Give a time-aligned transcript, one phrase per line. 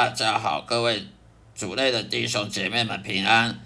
[0.00, 1.06] 大家好，各位
[1.54, 3.60] 主内的弟兄姐妹们平安，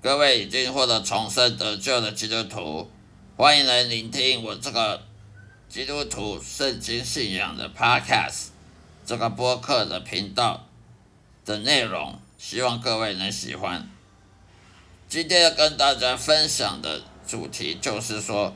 [0.00, 2.88] 各位已经获得重生得救的基督徒，
[3.36, 5.02] 欢迎来聆听我这个
[5.68, 8.50] 基督徒圣经信仰的 Podcast
[9.04, 10.68] 这个播客的频道
[11.44, 13.90] 的内容，希望各位能喜欢。
[15.08, 18.54] 今天要跟大家分享的主题就是说，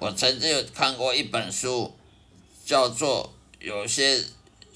[0.00, 1.96] 我曾经有看过一本书，
[2.66, 4.20] 叫做有些。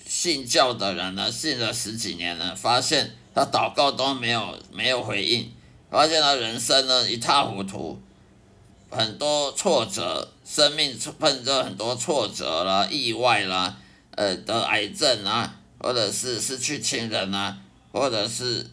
[0.09, 5.53] 信教的人呢，信了十几年了，发现他祷告都没有没有回应，
[5.91, 8.01] 发现他人生呢一塌糊涂，
[8.89, 13.77] 很多挫折，生命碰着很多挫折啦、意外啦，
[14.13, 17.59] 呃，得癌症啊，或者是失去亲人啊，
[17.93, 18.67] 或者是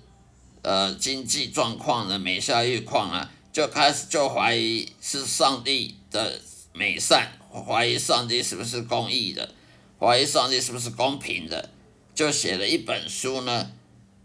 [0.62, 6.40] 呃经济状况的每下愈况啊，就开始就怀疑是上帝的
[6.72, 9.50] 美善，怀疑上帝是不是公义的。
[9.98, 11.70] 怀疑上帝是不是公平的，
[12.14, 13.72] 就写了一本书呢，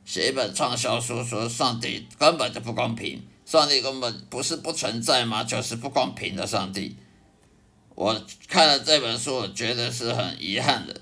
[0.04, 5.44] 写一本畅销书，说上帝根本就不公平，上帝根本不是不存在吗？
[5.44, 6.96] 就是不公平的上帝。
[7.94, 11.00] 我看了这本书，我觉得是很遗憾的，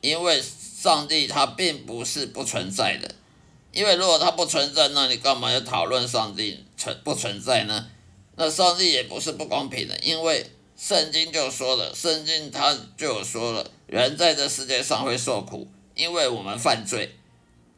[0.00, 3.14] 因为上帝他并不是不存在的，
[3.72, 7.86] 因为如果他不存在，那你干嘛要讨论上帝存不存在呢？
[8.36, 10.50] 那上帝也不是不公平的，因为。
[10.76, 17.16] 圣经就说了，圣经他就说了，人在这世界上会受苦，因为我们犯罪。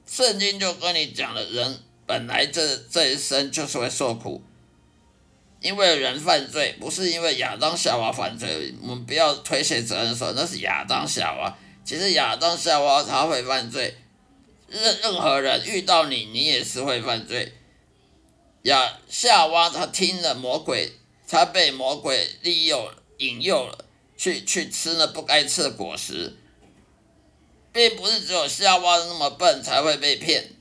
[0.06, 4.42] 圣经就跟你讲了，人本来这这一生就是会受苦，
[5.60, 13.96] 因为人犯罪，不是因为亚当夏娃犯罪，我们不要推卸责任说那是亚当夏娃，其实亚当夏娃他会犯罪，
[14.68, 17.52] 任任何人遇到你，你也是会犯罪。
[18.62, 20.92] 亚夏娃他听了魔鬼。
[21.28, 22.88] 他被魔鬼利诱、
[23.18, 23.84] 引诱了，
[24.16, 26.36] 去去吃那不该吃的果实，
[27.72, 30.52] 并不是只有夏娃那么笨才会被骗。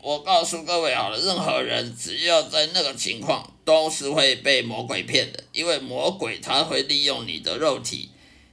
[0.00, 8.10] 我告诉各位好了，任何人只要在那个情况，都是会被魔鬼骗的，因为魔鬼他会利用你的肉体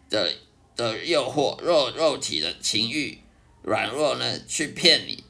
[0.10, 0.34] 的
[0.76, 3.20] 的诱惑、肉肉体的情欲
[3.62, 5.24] 软弱呢，去骗你。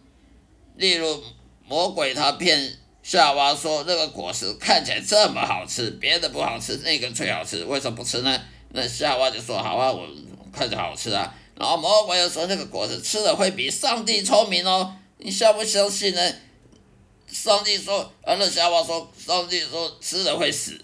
[0.77, 1.23] 例如，
[1.67, 2.79] 魔鬼他骗。
[3.03, 8.41] 夏娃说：“那个果实看起来这么好吃，别的不好吃，那个最好吃，为什么不吃呢？”
[8.73, 10.07] 那夏娃就说：“好啊，我
[10.51, 16.33] 看着好吃啊。”然后魔鬼又说：“那个果子吃了会比上帝聪明哦，你相不相信呢？”
[17.31, 20.79] 上帝说：“啊，那夏娃说，上帝说吃了会死。”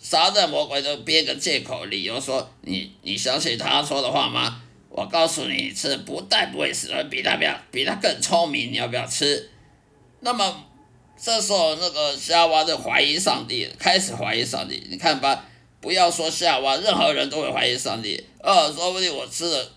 [0.00, 4.62] 撒旦魔鬼就编个借口理由说：“你你相信他说的话吗？
[4.88, 9.50] 我告诉你，吃不但不会死，而比他比比他更聪明，你要不要吃？”
[10.20, 10.64] 那么。
[11.16, 14.84] 这时候，那个夏娃就怀疑上帝，开始怀疑上帝。
[14.90, 15.46] 你看吧，
[15.84, 18.18] 不要说夏娃，任何人都会怀疑上帝。
[18.42, 19.70] 哦，说不定我吃的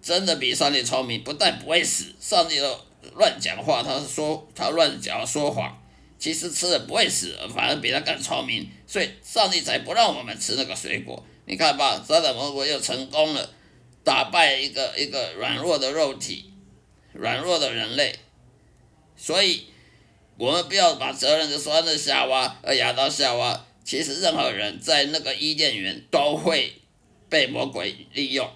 [0.00, 2.78] 真的比上帝聪明，不但不会死，上帝都
[3.16, 5.76] 乱讲话，他说他乱讲说谎。
[6.16, 11.20] 其实吃的不会死，反而比他更聪明，所以上帝才不让我们吃那个水果。
[11.46, 13.50] 你看吧，撒旦魔鬼又成功了，
[14.04, 16.52] 打败一个一个软弱的肉体，
[17.12, 18.14] 软弱的人类，
[19.16, 19.66] 所以。
[20.40, 26.74] 我们不要把责任就说那夏娃，呃，亚当夏娃，其实任何人在那个伊甸园都会
[27.30, 28.46] 被魔鬼利用，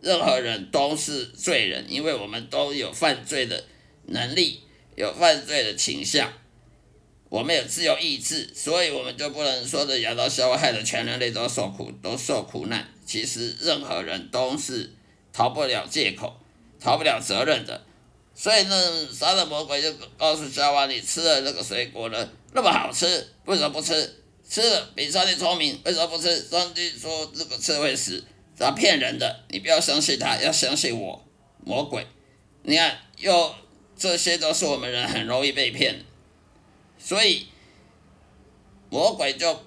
[0.00, 3.64] 任何人都是罪人，因为我们都有犯罪的
[4.04, 4.62] 能力，
[4.94, 6.32] 有犯罪的倾向，
[7.28, 12.88] 我们有自由意志，所以我们就不能说的亚当夏娃害得全人类都受苦，都受苦难。
[13.04, 14.88] 其实任何人都是
[15.32, 16.40] 逃不了借口，
[16.78, 17.84] 逃不了责任的。
[18.36, 24.14] 所以呢，撒旦魔鬼就告诉夏娃：“你吃了那个水果呢，那么好吃，为什么不吃？
[24.48, 26.40] 吃了比上帝聪明，为什么不吃？
[26.48, 28.24] 上帝说这个吃会死，
[28.58, 31.22] 他骗人的，你不要相信他，要相信我，
[31.64, 32.06] 魔鬼。
[32.62, 33.54] 你看，又
[33.96, 36.04] 这些都是我们人很容易被骗，
[36.98, 37.48] 所以
[38.90, 39.64] 魔鬼就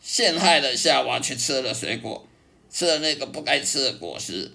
[0.00, 2.28] 陷害了夏娃去吃了水果，
[2.70, 4.52] 吃了那个不该吃的果实，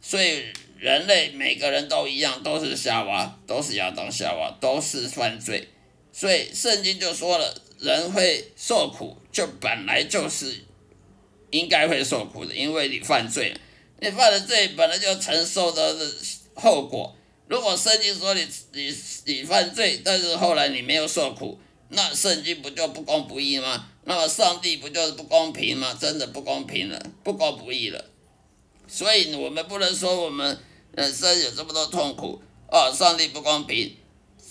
[0.00, 0.44] 所以。”
[0.78, 5.66] 人类每个人都一样，都是夏娃，都是亚当夏娃，都是犯罪，
[6.12, 10.54] 所以圣经就说了，人会受苦，就本来就是
[11.50, 13.54] 应该会受苦的，因为你犯罪，
[14.00, 15.96] 你犯了罪，本来就承受的
[16.54, 17.14] 后果。
[17.48, 18.94] 如果圣经说你你
[19.24, 21.58] 你犯罪，但是后来你没有受苦，
[21.90, 23.88] 那圣经不就不公不义吗？
[24.04, 25.96] 那么上帝不就是不公平吗？
[26.00, 28.04] 真的不公平了，不公不义了。
[28.88, 30.58] 所以我们不能说我们
[30.92, 33.96] 人生有这么多痛苦哦，上帝不公平。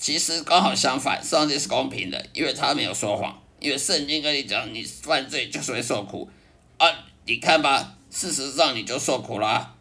[0.05, 3.41] 其实刚好相反，上帝是公平的，因为他没有说谎。
[3.59, 6.29] 因为圣经跟你讲，你犯罪就是会受苦
[6.77, 6.87] 啊。
[7.25, 9.75] 你看吧，事实上你就受苦了。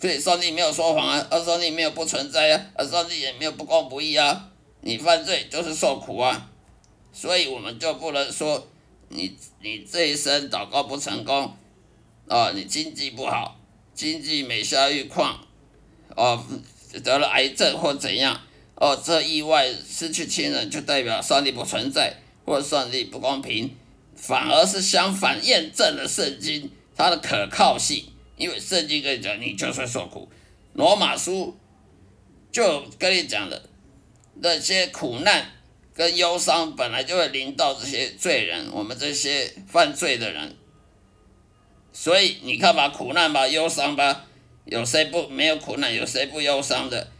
[0.00, 4.48] 所以上帝没有说谎啊，而上帝没有不存在啊，而上帝也没有不公不义啊。
[4.80, 6.50] 你犯罪就是受苦啊，
[7.12, 8.66] 所以我们就不能说
[9.10, 11.54] 你你这一生祷告不成功，
[12.28, 13.60] 啊，你经济不好，
[13.92, 15.38] 经济每下愈况，
[16.14, 16.42] 啊，
[17.04, 18.40] 得了癌症或怎样，
[18.76, 22.14] 哦，这意外失去亲人就代表上帝不存在
[22.44, 23.74] 或上帝不公平，
[24.14, 28.04] 反而是相反验证了圣经它的可靠性，
[28.36, 30.28] 因为圣经跟你讲你就是会受苦，
[30.74, 31.56] 罗马书
[32.52, 33.62] 就跟你讲了。
[34.38, 35.50] 那些苦难
[35.94, 40.54] 跟忧伤本来就会临到这些罪人，我们这些犯罪的人。
[41.94, 44.26] 所以你看吧，苦难吧，忧伤吧，
[44.66, 45.94] 有谁不没有苦难？
[45.94, 47.10] 有谁不忧伤的？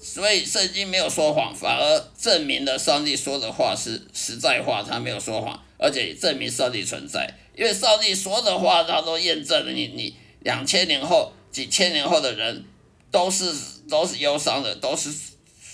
[0.00, 7.34] 所以圣经没有说谎，反而证明了上帝说的话是实在话，他没有说谎，而且证明上帝存在。
[7.54, 9.88] 因为上帝说的话，他都验证了你。
[9.88, 12.64] 你两千年后、几千年后的人，
[13.10, 13.52] 都是
[13.88, 15.12] 都是忧伤的，都是。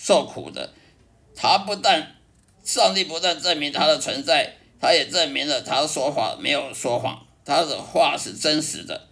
[0.04, 0.72] 受苦的，
[1.36, 2.16] 他不但
[2.64, 9.06] 上帝不但证明他的存在，他也证明了他说法没有说谎，他的话是真实的，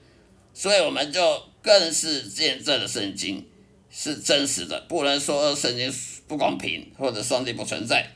[0.52, 3.46] 所以我们就更是见证了圣经
[3.90, 5.92] 是真实的，不能说圣经
[6.26, 8.08] 不公平或者上帝不存在。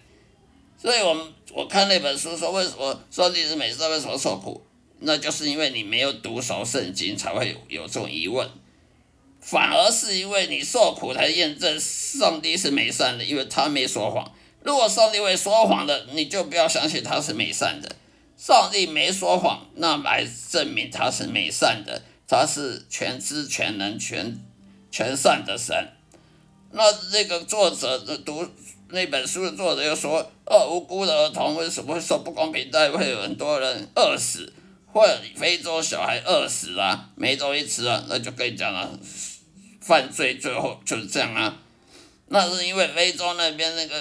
[0.77, 4.63] 所以我们我看那本书说，为什么上帝是美善，为什么受苦？
[5.01, 8.49] 那就是因为你没有读熟圣经，才会有有这种疑问。
[9.41, 14.33] 反而是因为你受苦才验证上帝是美善的，因为他没说谎。
[14.63, 17.97] 如果上帝会说谎的，你就不要相信他是美善的。
[18.37, 24.39] 上帝没说谎，那来证明他是美善的，他是全知全能全
[24.95, 25.75] 全善的神。
[26.71, 28.49] 那这个作者的读
[28.91, 32.93] 那本书的作者又说：“哦，无辜的儿童为什么会受不公平待遇？
[32.93, 34.53] 会有很多人饿死，
[34.93, 38.97] 或者非洲小孩饿死啊，没东西吃啊。”那就跟你讲了。
[39.81, 41.59] 犯罪最后就是这样啊，
[42.29, 44.01] 那是因为非洲那边那个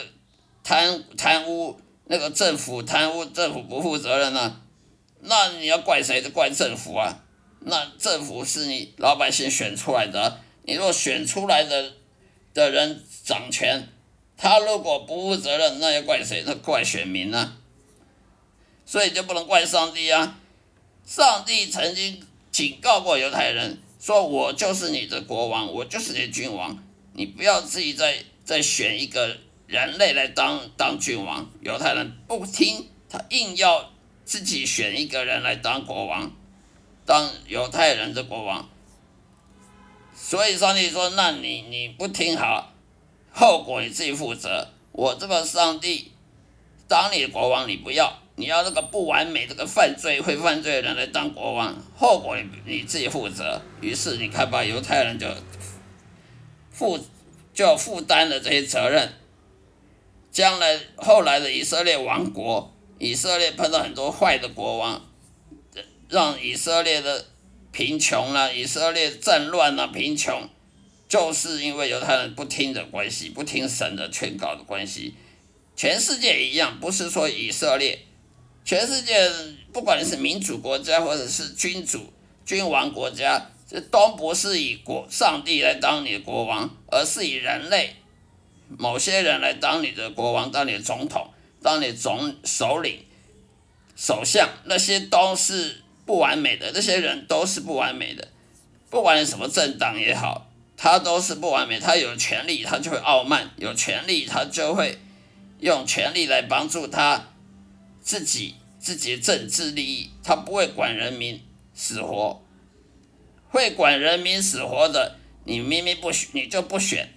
[0.64, 1.76] 贪贪污，
[2.06, 4.62] 那个政府贪污，政府不负责任啊，
[5.22, 6.22] 那你要怪谁？
[6.22, 7.18] 就怪政府啊，
[7.62, 11.94] 那政府是你老百姓选出来的，你若选出来的
[12.54, 13.88] 的人掌权，
[14.38, 16.44] 他如果不负责任，那要怪谁？
[16.46, 17.58] 那怪选民啊，
[18.86, 20.40] 所以就不能怪上帝啊，
[21.06, 22.22] 上帝曾经
[22.52, 23.80] 警告过犹太人。
[24.00, 26.78] 说我就是你的国王，我就是你的君王，
[27.14, 31.50] 你不要自己再再选一个人类来当当君王。
[31.62, 33.92] 犹太人不听，他硬要
[34.26, 36.36] 自己选一个人来当国王，
[37.06, 38.70] 当犹太人的国王。
[40.16, 42.74] 所以上帝说：“那你你不听好，
[43.32, 44.68] 后果你自己负责。
[44.92, 46.12] 我这个上帝
[46.88, 53.62] 当你的国王，你不要。”你要那个不完美、这个犯罪会犯罪的人来当国王，后果你你自己负责。
[53.80, 55.28] 于是你看吧，犹太人就
[56.72, 57.00] 负
[57.54, 59.14] 就负担了这些责任。
[60.32, 65.00] 将来后来的以色列亡国，以色列碰到很多坏的国王，
[66.10, 67.28] 让以色列的
[67.74, 70.48] 贫穷了，以色列战乱了，贫穷，
[71.10, 75.16] 就是因为犹太人不听的关系，不听神的劝告的关系。
[75.76, 78.00] 全世界一样，不是说以色列。
[78.64, 79.30] 全世界，
[79.74, 82.14] 不管是民主国家或者是君主、
[82.46, 87.96] 君王国家，这都不是以国上帝来当你的国王，而是以人类
[88.70, 91.28] 某些人来当你的国王，当你的总统，
[91.62, 93.04] 当你的总首领、
[93.96, 98.28] 首相，那些都是不完美的，那些人都是不完美的。
[98.90, 101.80] 不管你什么政党也好，他都是不完美。
[101.80, 105.00] 他有权力，他就会傲慢；有权力，他就会
[105.60, 107.30] 用权力来帮助他。
[108.02, 111.42] 自己自己的政治利益，他不会管人民
[111.74, 112.44] 死活，
[113.50, 117.10] 会管人民死活的，你明明不选，你就不选，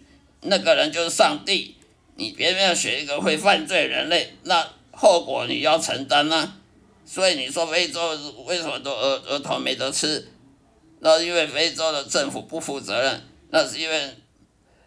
[0.42, 1.74] 那个人就是上帝，
[2.14, 6.58] 你偏偏要选一个会犯罪人类，那后果你要承担啊。
[7.06, 8.10] 所以你说非洲
[8.44, 10.28] 为什么都儿儿童没得吃？
[11.00, 14.16] 那因为非洲的政府不负责任，那是因为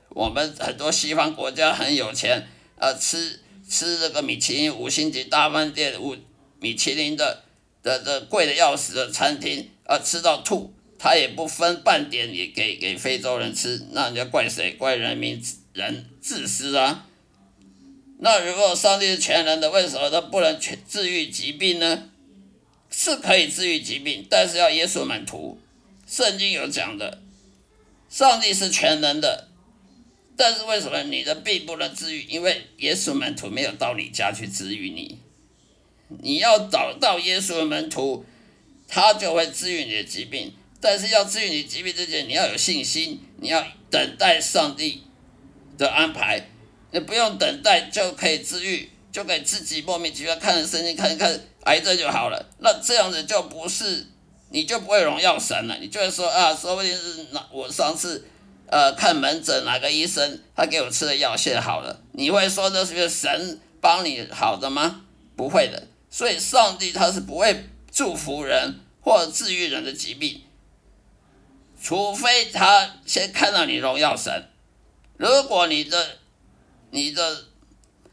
[0.09, 2.47] 我们很多西方国家很有钱
[2.77, 3.39] 啊，吃。
[3.71, 6.17] 吃这个米其林五星级大饭店五
[6.59, 7.43] 米其林的
[7.83, 14.71] 的的贵的要死的餐厅啊，吃到吐，他也不分半点也给给非洲人吃，那人家怪谁？
[14.71, 15.39] 怪人民
[15.73, 17.05] 人自私啊！
[18.21, 22.09] 那如果上帝是全能的，为什么他不能全治愈疾病呢？
[22.91, 25.57] 是可以治愈疾病，但是要耶稣门徒。
[26.07, 27.21] 圣经有讲的，
[28.09, 29.47] 上帝是全能的。
[30.35, 32.23] 但是为什么你的病不能治愈？
[32.23, 35.19] 因为耶稣门徒没有到你家去治愈你。
[36.21, 38.25] 你要找到耶稣的门徒，
[38.87, 40.53] 他就会治愈你的疾病。
[40.81, 45.03] 但是要治愈你疾病之前，你要有信心，你要等待上帝
[45.77, 46.49] 的安排。
[46.91, 52.45] 你不用等待就可以治愈，就可以自己莫名其妙看着圣经看一看癌症就好了。
[52.59, 54.07] 那这样子就不是，
[54.49, 55.77] 你就不会荣耀神了。
[55.79, 58.25] 你就会说啊，说不定是那我上次
[58.67, 62.01] 呃看门诊哪个医生他给我吃的药现好了。
[62.13, 65.01] 你会说这是不是神帮你好的吗？
[65.35, 65.87] 不会的。
[66.09, 70.41] 所以上帝他是不会祝福人或者治愈人的疾病，
[71.81, 74.49] 除非他先看到你荣耀神。
[75.17, 76.18] 如果你的
[76.91, 77.45] 你的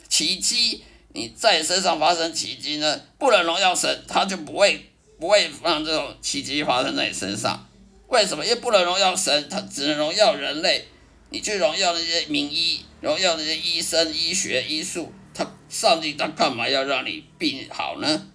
[0.08, 7.68] 奇迹，你在身上发生奇迹呢，不能荣耀神，他就不会不会让这种奇迹发生在你身上。
[8.08, 8.44] 为什么？
[8.44, 10.86] 因为不能荣耀神，他只能荣耀人类。
[11.30, 18.28] 你去荣耀那些名医，荣耀那些医生、医学、医术，他上帝他干嘛要让你病好呢？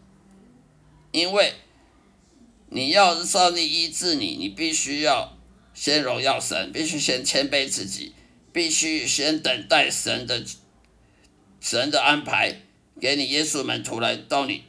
[1.11, 1.53] 因为
[2.69, 5.37] 你要是上帝医治你，你必须要
[5.73, 8.13] 先荣耀神，必须先谦卑自己。
[8.53, 10.43] 必须先等待神的
[11.59, 12.61] 神的安排，
[12.99, 14.63] 给你耶稣门徒来到你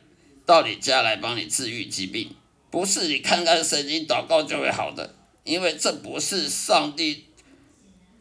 [0.44, 2.34] 到你家来帮你治愈疾病，
[2.70, 7.26] 不是你看看圣经祷告就会好的，因为这不是上帝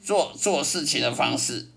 [0.02, 1.68] 做做事情的方式。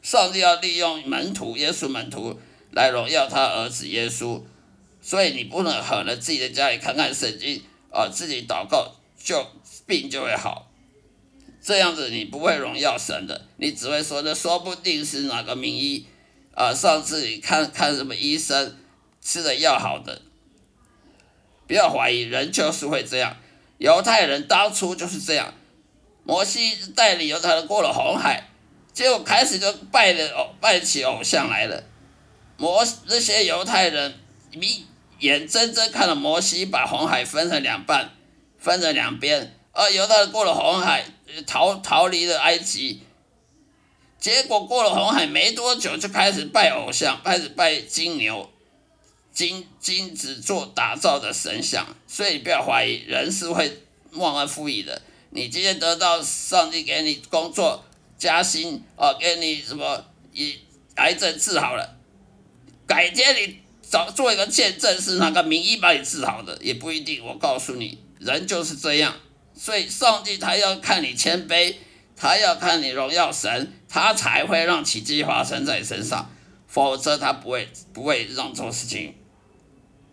[0.00, 4.42] 上帝要利用门徒耶稣门徒来荣耀他儿子耶稣，
[5.02, 9.44] 所以你不能狠了自己的家里看看圣经啊，自己祷告就
[9.86, 10.67] 病就会好。
[11.68, 16.06] 这样子你不会荣耀神的，你只会说，那说不定是哪个名医
[16.54, 18.74] 啊，上次你看看什么医生
[19.20, 20.22] 吃的药好的，
[21.66, 23.36] 不要怀疑，人就是会这样。
[23.76, 25.52] 犹太人当初就是这样，
[26.24, 28.48] 摩西带领犹太人过了红海，
[28.94, 31.84] 结果开始就拜了偶拜起偶像来了。
[32.56, 34.14] 摩那些犹太人，
[34.52, 34.86] 你
[35.18, 38.10] 眼睁睁看着摩西把红海分成两半，
[38.58, 41.04] 分成两边，啊犹太人过了红海。
[41.46, 43.02] 逃逃离了埃及，
[44.18, 48.50] 结果过了红海没多久，就开始拜偶像，开始拜金牛、
[49.30, 51.86] 金金子做打造的神像。
[52.06, 53.82] 所以你不要怀疑，人是会
[54.12, 55.02] 忘恩负义的。
[55.30, 57.84] 你今天得到上帝给你工作
[58.16, 60.58] 加薪啊，给你什么以
[60.96, 61.98] 癌症治好了，
[62.86, 67.22] 改天你找做一个见证，是哪个名医把你治好的，也不一定。
[67.22, 69.14] 我告诉你，人就是这样。
[69.60, 71.74] 所以，上帝他要看你谦卑，
[72.14, 76.30] 他要看你荣耀神，他才会让奇迹发生在你身上，
[76.68, 79.16] 否则他不会不会让这种事情。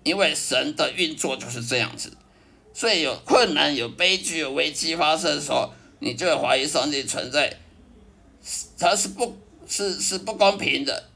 [0.01, 2.11] 因为神的运作就是这样子，
[2.73, 7.57] 所以有困难、有悲剧、有危机发生的时候，你就会怀疑上帝存在，
[8.79, 9.37] 他是不，
[9.67, 11.09] 是是不公平的，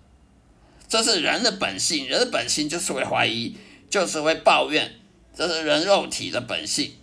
[0.88, 3.58] 这是人的本性，人的本性就是会怀疑，
[3.90, 5.00] 就是会抱怨，
[5.36, 6.94] 这是人肉体的本性。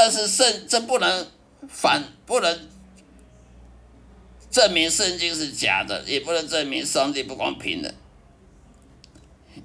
[0.00, 1.26] 但是圣这不能
[1.68, 2.68] 反，不能
[4.48, 7.92] 证明圣经是假的，也不能证明上帝不公平的，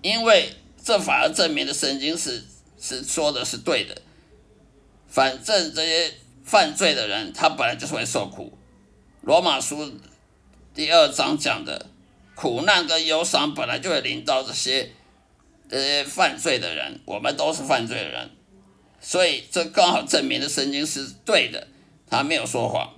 [0.01, 0.51] 因为
[0.83, 2.43] 这反而证明了圣经是
[2.81, 4.01] 是说的是对的。
[5.07, 6.11] 反正这些
[6.43, 8.57] 犯罪的人，他本来就是会受苦。
[9.21, 9.93] 罗马书
[10.73, 11.85] 第二章讲的
[12.33, 14.91] 苦难跟忧伤本来就会临到这些
[15.69, 18.31] 这些犯罪的人，我们都是犯罪的人。
[19.05, 21.67] 所以这刚好证明了圣经是对的，
[22.09, 22.93] 他没有说谎。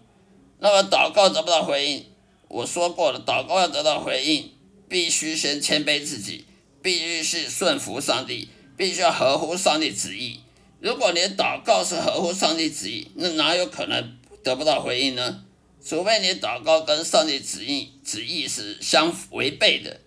[0.59, 2.05] 那么祷告得不到回应，
[2.47, 4.51] 我说过了，祷告要得到回应，
[4.87, 6.45] 必须先谦卑自己，
[6.83, 10.41] 必须是顺服上帝，必须要合乎上帝旨意。
[10.79, 15.43] 如果你祷告是合乎上帝旨意，那哪有可能得不到回应呢？
[15.83, 19.99] 除非你祷告跟上帝旨意旨意是相违背的，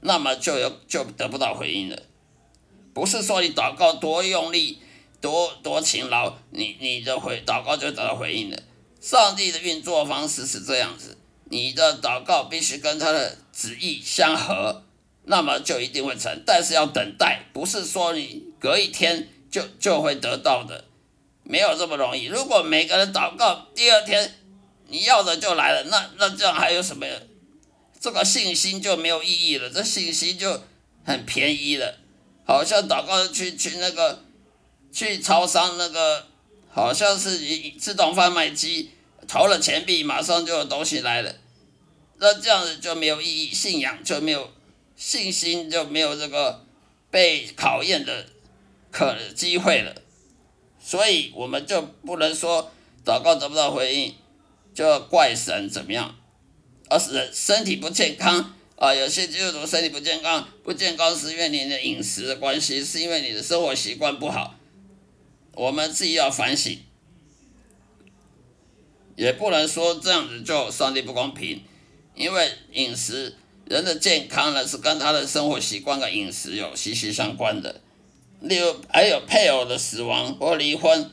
[0.00, 2.02] 那么就有就得不到回应了。
[2.92, 4.78] 不是说你祷告多用力。
[5.24, 8.58] 多多勤劳，你你的回祷告就得到回应了。
[9.00, 14.84] 上帝的运作方式是这样子，你的祷告必须跟他的旨意相合，
[15.24, 16.42] 那么就一定会成。
[16.44, 20.84] 但是要等待，不是说你隔一天就就会得到的，
[21.42, 22.26] 没有这么容易。
[22.26, 24.34] 如果每个人祷告第二天
[24.88, 27.06] 你要的就来了，那那这样还有什么？
[27.98, 30.60] 这个信心就没有意义了，这信心就
[31.02, 31.98] 很便宜了，
[32.46, 34.22] 好像祷告去去那个。
[34.94, 36.28] 去超商那个
[36.70, 38.92] 好像是一自动贩卖机，
[39.26, 41.34] 投了钱币，马上就有东西来了。
[42.18, 44.52] 那这样子就没有意义，信仰就没有
[44.94, 46.64] 信心，就没有这个
[47.10, 48.26] 被考验的
[48.92, 49.92] 可机会了。
[50.80, 52.70] 所以我们就不能说
[53.04, 54.14] 祷告得不到回应，
[54.72, 56.14] 就要怪神怎么样，
[56.88, 58.94] 而是人身体不健康啊。
[58.94, 64.54] 有些基督徒身体不健康，不健康是因为你的饮食的关系，是因为你的生活习惯不好。
[65.56, 66.78] 我们自己要反省，
[69.16, 71.62] 也不能说这样子就上帝不公平，
[72.14, 77.80] 因为饮食人的健康呢是跟他的生活习惯跟饮食有息息相关的。
[78.40, 81.10] 例如还有配偶的死亡或离婚，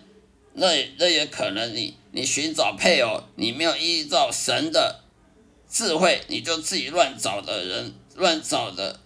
[0.54, 0.68] 那
[0.98, 5.02] 那也可能你你寻找配偶，你没有依照神的
[5.70, 9.00] 智慧，你就自己乱找的人，乱找的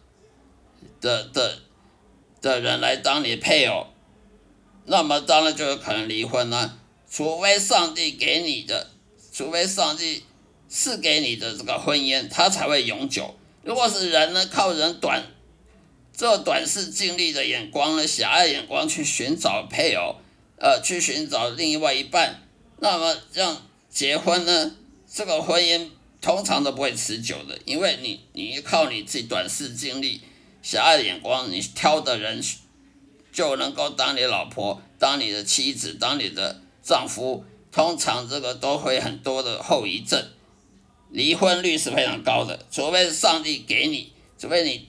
[0.99, 1.59] 的的
[2.41, 3.87] 的人来当你配偶。
[4.87, 6.77] 那么当然就有可能离婚了，
[7.09, 8.91] 除非上帝给你的，
[9.33, 10.23] 除非上帝
[10.69, 13.35] 赐给你的这个婚姻，它才会永久。
[13.63, 15.23] 如果是人呢，靠人短，
[16.15, 20.17] 这短视尽力的眼光呢，狭隘眼光去寻找配偶，
[20.59, 22.41] 呃，去寻找另外一半，
[22.79, 24.75] 那么这样结婚呢，
[25.11, 25.89] 这个婚姻
[26.21, 30.21] 通常都不会持久的，因为你你靠你自己短视尽力、
[30.61, 32.43] 狭隘眼光，你挑的人。
[33.35, 40.25] 就能够当你老婆，当你的妻子，当你的丈夫，通常这个都会很多的后遗症，
[41.09, 42.65] 离婚率是非常高的。
[42.71, 44.87] 除非是上帝给你，除非你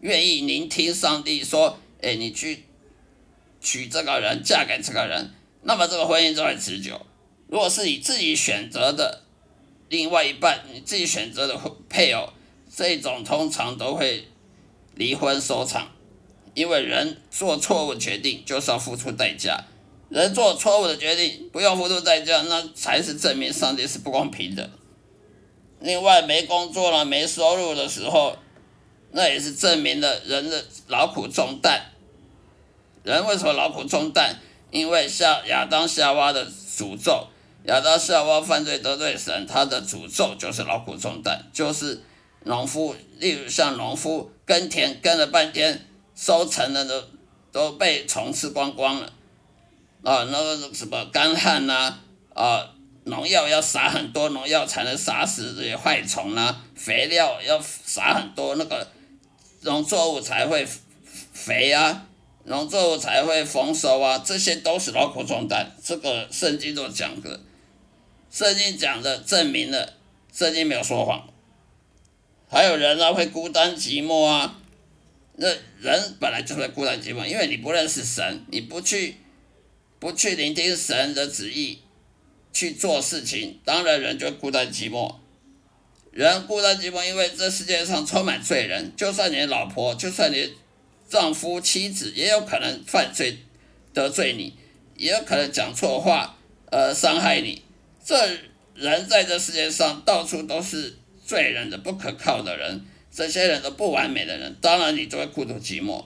[0.00, 2.64] 愿意聆听上帝说，哎，你去
[3.60, 7.00] 娶这个人，嫁给这个人，那么这个婚姻就会持久。
[7.46, 9.22] 如果是你自己选择的
[9.88, 11.56] 另外一半，你自己选择的
[11.88, 12.30] 配偶，
[12.74, 14.26] 这种通常都会
[14.96, 15.92] 离婚收场。
[16.56, 19.62] 因为人做错误决定就是要付出代价，
[20.08, 24.70] 人做错误的决定不用付出代价，那才是证明上帝是不公平的。
[25.80, 28.38] 另外，没工作了、没收入的时候，
[29.10, 31.92] 那也是证明了人的劳苦重担。
[33.02, 34.36] 人为什么劳苦重担？
[34.70, 37.26] 因为夏亚当夏娃的诅咒，
[37.64, 42.00] 亚当夏娃犯罪得罪神，他的诅咒就是劳苦重担，就是
[42.44, 45.86] 农夫，例如像农夫耕田耕了半天。
[46.16, 47.04] 收成的都
[47.52, 49.12] 都被虫吃光光了，
[50.02, 51.94] 啊，那个什么干旱呐，
[52.32, 52.72] 啊，
[53.04, 58.88] 农药要撒很多农药才能杀死这些坏虫啊，肥料要撒很多，那个
[59.60, 60.66] 农作物才会
[61.34, 62.06] 肥啊，
[62.44, 67.40] 农作物才会丰收啊，这些都是劳苦重担，这个圣经都讲的，
[68.30, 69.92] 圣经讲的证明了，
[70.32, 71.28] 圣经没有说谎，
[72.48, 74.58] 还有人啊会孤单寂寞啊。
[75.38, 75.48] 那
[75.80, 79.16] 人本来就会孤单寂寞，因为你不认识神，你不去，
[79.98, 81.78] 不去聆听神的旨意，
[82.52, 85.16] 去做事情，当然人就孤单寂寞。
[86.10, 90.54] 人孤单寂寞，因为这世界上充满罪人，就算你老婆，就算你
[91.06, 93.36] 丈夫、妻子，也有可能犯罪
[93.92, 94.54] 得罪你，
[94.96, 96.38] 也有可能讲错话，
[96.70, 97.62] 呃，伤害你。
[98.02, 98.16] 这
[98.74, 100.96] 人在这世界上到处都是
[101.26, 102.86] 罪人的，不可靠的人。
[103.16, 106.04] 这些人都不完美的人，当然你就会孤独寂寞。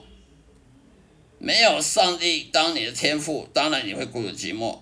[1.39, 4.79] 没有上帝当你的天赋，当然你会孤独寂寞。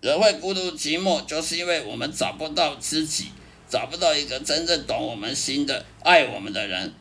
[0.00, 3.30] 人会孤独寂寞，就是因为我们找不到知己，
[3.68, 6.94] 找不到一个真正懂我们心的、爱我们的人。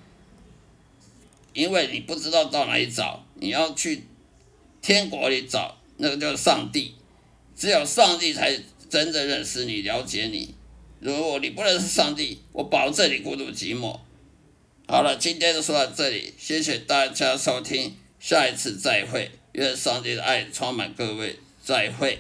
[1.54, 4.04] 因为你不知道到哪里找，你要去
[4.82, 6.96] 天国里找，那个就是上帝。
[7.56, 10.56] 只有上帝才真正认识你、了解你。
[11.00, 14.00] 如果你不认识上帝，我保证你孤独寂寞。
[14.88, 22.20] 好了，今天就说到这里，谢谢大家收听，下一次再会，愿上帝的爱充满各位，再会。